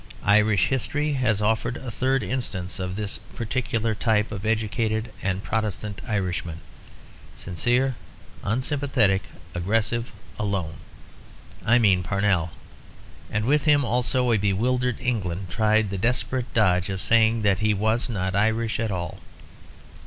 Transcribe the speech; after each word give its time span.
Irish 0.25 0.69
history 0.69 1.13
has 1.13 1.43
offered 1.43 1.77
a 1.77 1.91
third 1.91 2.23
instance 2.23 2.79
of 2.79 2.95
this 2.95 3.19
particular 3.35 3.93
type 3.93 4.31
of 4.31 4.47
educated 4.47 5.11
and 5.21 5.43
Protestant 5.43 6.01
Irishman, 6.07 6.59
sincere, 7.35 7.93
unsympathetic, 8.43 9.21
aggressive, 9.53 10.11
alone. 10.39 10.77
I 11.63 11.77
mean 11.77 12.01
Parnell; 12.01 12.49
and 13.29 13.45
with 13.45 13.65
him 13.65 13.85
also 13.85 14.31
a 14.31 14.37
bewildered 14.39 14.99
England 14.99 15.51
tried 15.51 15.91
the 15.91 15.99
desperate 15.99 16.51
dodge 16.51 16.89
of 16.89 16.99
saying 16.99 17.43
that 17.43 17.59
he 17.59 17.75
was 17.75 18.09
not 18.09 18.35
Irish 18.35 18.79
at 18.79 18.89
all. 18.89 19.19